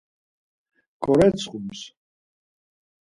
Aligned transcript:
Ǩoretsxums. 1.03 1.79